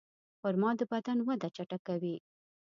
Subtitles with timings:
[0.41, 2.15] خرما د بدن وده چټکوي.